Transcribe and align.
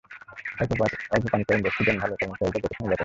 অল্প 0.59 1.25
পান 1.31 1.41
করেন, 1.41 1.59
বকশিশ 1.61 1.83
দেন 1.87 1.97
ভালো, 1.99 2.13
কর্মচারীদের 2.19 2.51
যথাসময়ে 2.55 2.71
বেতন 2.75 2.87
দেয়। 2.89 2.99